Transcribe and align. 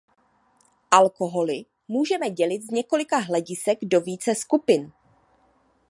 Alkoholy 0.91 1.65
můžeme 1.87 2.29
dělit 2.29 2.61
z 2.63 2.69
několika 2.71 3.17
hledisek 3.17 3.79
do 3.85 4.01
více 4.01 4.35
skupin. 4.35 4.91